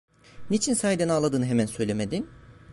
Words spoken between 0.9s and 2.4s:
ağladığını hemen söylemedin?